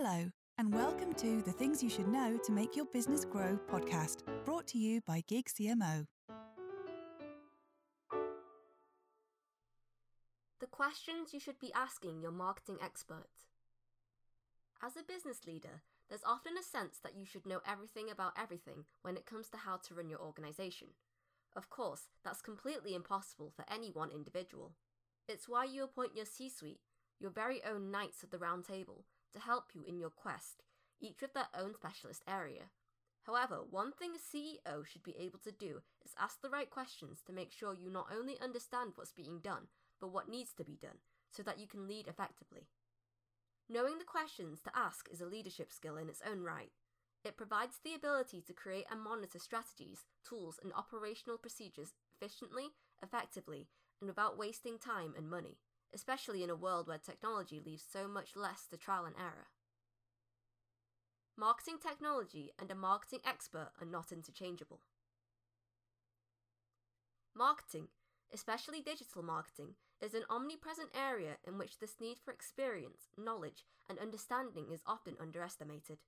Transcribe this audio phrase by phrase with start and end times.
[0.00, 4.18] Hello, and welcome to the Things You Should Know to Make Your Business Grow podcast,
[4.44, 6.06] brought to you by Gig CMO.
[10.60, 13.26] The questions you should be asking your marketing expert.
[14.80, 18.84] As a business leader, there's often a sense that you should know everything about everything
[19.02, 20.90] when it comes to how to run your organization.
[21.56, 24.74] Of course, that's completely impossible for any one individual.
[25.28, 26.82] It's why you appoint your C suite,
[27.18, 30.62] your very own Knights of the Round Table, to help you in your quest,
[31.00, 32.70] each with their own specialist area.
[33.22, 37.20] However, one thing a CEO should be able to do is ask the right questions
[37.26, 39.68] to make sure you not only understand what's being done,
[40.00, 40.98] but what needs to be done,
[41.30, 42.68] so that you can lead effectively.
[43.68, 46.70] Knowing the questions to ask is a leadership skill in its own right.
[47.22, 52.68] It provides the ability to create and monitor strategies, tools, and operational procedures efficiently,
[53.02, 53.68] effectively,
[54.00, 55.58] and without wasting time and money,
[55.94, 59.48] especially in a world where technology leaves so much less to trial and error.
[61.36, 64.80] Marketing technology and a marketing expert are not interchangeable.
[67.34, 67.88] Marketing
[68.32, 73.98] especially digital marketing, is an omnipresent area in which this need for experience, knowledge, and
[73.98, 75.98] understanding is often underestimated.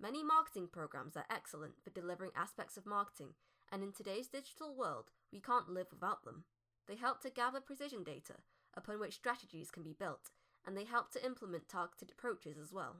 [0.00, 3.34] Many marketing programs are excellent for delivering aspects of marketing,
[3.70, 6.44] and in today's digital world, we can't live without them.
[6.88, 8.34] They help to gather precision data,
[8.76, 10.30] upon which strategies can be built,
[10.66, 12.96] and they help to implement targeted approaches as well.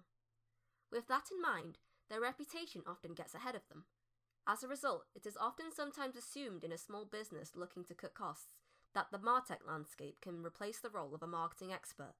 [0.90, 3.84] With that in mind, their reputation often gets ahead of them.
[4.46, 8.14] As a result, it is often sometimes assumed in a small business looking to cut
[8.14, 8.54] costs
[8.94, 12.14] that the MarTech landscape can replace the role of a marketing expert.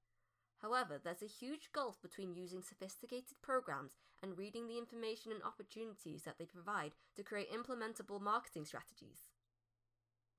[0.63, 6.23] However, there's a huge gulf between using sophisticated programs and reading the information and opportunities
[6.23, 9.27] that they provide to create implementable marketing strategies.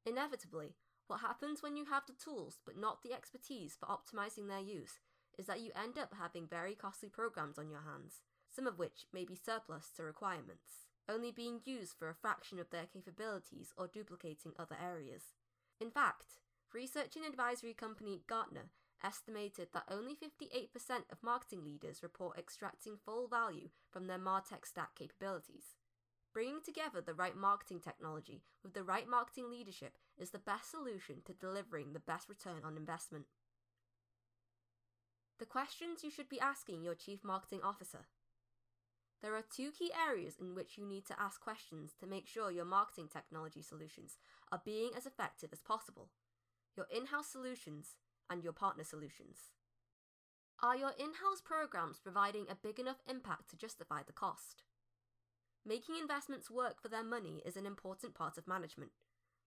[0.06, 0.76] Inevitably,
[1.08, 5.00] what happens when you have the tools but not the expertise for optimizing their use
[5.38, 8.22] is that you end up having very costly programs on your hands,
[8.54, 12.70] some of which may be surplus to requirements only being used for a fraction of
[12.70, 15.34] their capabilities or duplicating other areas.
[15.80, 16.40] In fact,
[16.74, 18.72] research and advisory company Gartner
[19.04, 20.70] estimated that only 58%
[21.12, 25.76] of marketing leaders report extracting full value from their MarTech stack capabilities.
[26.36, 31.22] Bringing together the right marketing technology with the right marketing leadership is the best solution
[31.24, 33.28] to delivering the best return on investment.
[35.40, 38.08] The questions you should be asking your Chief Marketing Officer.
[39.22, 42.52] There are two key areas in which you need to ask questions to make sure
[42.52, 44.18] your marketing technology solutions
[44.52, 46.10] are being as effective as possible
[46.76, 47.96] your in house solutions
[48.30, 49.52] and your partner solutions.
[50.62, 54.64] Are your in house programs providing a big enough impact to justify the cost?
[55.68, 58.92] Making investments work for their money is an important part of management.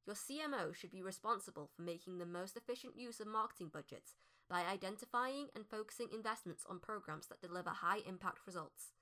[0.05, 4.17] Your CMO should be responsible for making the most efficient use of marketing budgets
[4.51, 8.95] by identifying and focusing investments on programs that deliver high impact results.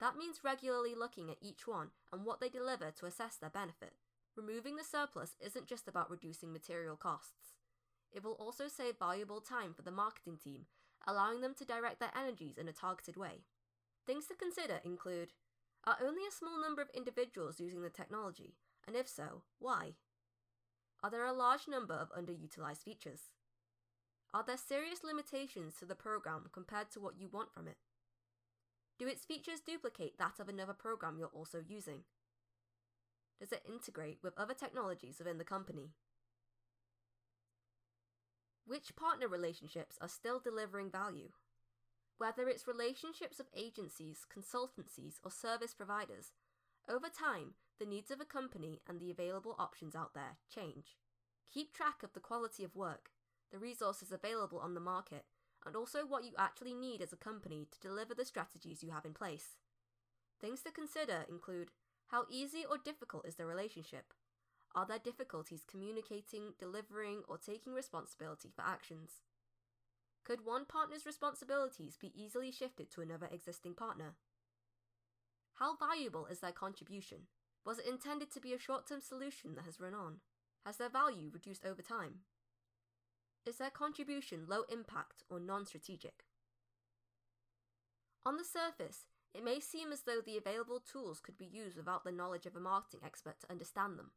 [0.00, 3.92] That means regularly looking at each one and what they deliver to assess their benefit.
[4.34, 7.52] Removing the surplus isn't just about reducing material costs.
[8.10, 10.64] It will also save valuable time for the marketing team,
[11.06, 13.44] allowing them to direct their energies in a targeted way.
[14.06, 15.32] Things to consider include
[15.84, 18.54] Are only a small number of individuals using the technology,
[18.86, 19.94] and if so, why?
[21.02, 23.32] Are there a large number of underutilized features?
[24.32, 27.78] Are there serious limitations to the program compared to what you want from it?
[28.98, 32.04] Do its features duplicate that of another program you're also using?
[33.40, 35.90] Does it integrate with other technologies within the company?
[38.64, 41.30] Which partner relationships are still delivering value?
[42.22, 46.30] Whether it's relationships of agencies, consultancies, or service providers,
[46.88, 50.98] over time, the needs of a company and the available options out there change.
[51.52, 53.10] Keep track of the quality of work,
[53.50, 55.24] the resources available on the market,
[55.66, 59.04] and also what you actually need as a company to deliver the strategies you have
[59.04, 59.56] in place.
[60.40, 61.72] Things to consider include
[62.12, 64.14] how easy or difficult is the relationship?
[64.76, 69.22] Are there difficulties communicating, delivering, or taking responsibility for actions?
[70.24, 74.14] Could one partner's responsibilities be easily shifted to another existing partner?
[75.54, 77.26] How valuable is their contribution?
[77.64, 80.20] Was it intended to be a short term solution that has run on?
[80.64, 82.20] Has their value reduced over time?
[83.44, 86.24] Is their contribution low impact or non strategic?
[88.24, 92.04] On the surface, it may seem as though the available tools could be used without
[92.04, 94.12] the knowledge of a marketing expert to understand them.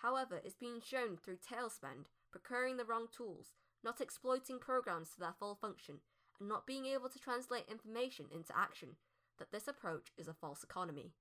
[0.00, 3.52] However, it's been shown through tail spend, procuring the wrong tools,
[3.86, 6.00] not exploiting programs to their full function,
[6.40, 8.96] and not being able to translate information into action,
[9.38, 11.12] that this approach is a false economy.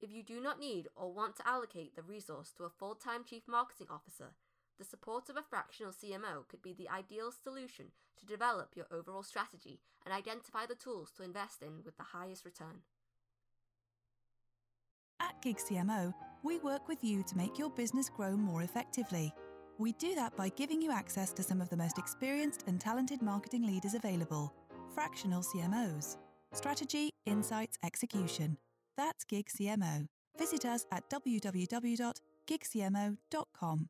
[0.00, 3.22] If you do not need or want to allocate the resource to a full time
[3.24, 4.32] chief marketing officer,
[4.78, 9.22] the support of a fractional CMO could be the ideal solution to develop your overall
[9.22, 12.82] strategy and identify the tools to invest in with the highest return.
[15.20, 16.12] At Gig CMO,
[16.42, 19.32] we work with you to make your business grow more effectively.
[19.78, 23.20] We do that by giving you access to some of the most experienced and talented
[23.22, 24.54] marketing leaders available,
[24.94, 26.16] fractional CMOs.
[26.52, 28.56] Strategy, insights, execution.
[28.96, 30.06] That's Gig CMO.
[30.38, 33.88] Visit us at www.gigcmo.com.